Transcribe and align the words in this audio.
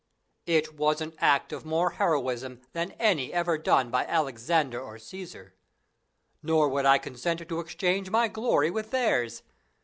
Peter. 0.47 0.57
It 0.71 0.79
was 0.79 0.99
an 0.99 1.13
act 1.19 1.53
of 1.53 1.63
more 1.63 1.91
heroism 1.91 2.61
than 2.73 2.93
any 2.93 3.31
ever 3.31 3.55
done 3.59 3.91
by 3.91 4.03
Alexander 4.07 4.81
or 4.81 4.97
Caesar. 4.97 5.53
Nor 6.41 6.69
would 6.69 6.87
I 6.87 6.97
consent 6.97 7.47
to 7.47 7.59
exchange 7.59 8.09
my 8.09 8.27
glory 8.27 8.71
with 8.71 8.89
theirs. 8.89 9.43